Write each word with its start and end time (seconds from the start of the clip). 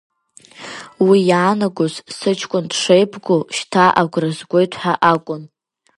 Уи 1.07 1.19
иаанагоз, 1.29 1.93
сыҷкәын 2.17 2.65
дшеибгоу 2.71 3.41
шьҭа 3.55 3.85
агәра 4.01 4.29
згоит 4.37 4.71
ҳәа 4.79 4.93
акәын. 5.11 5.43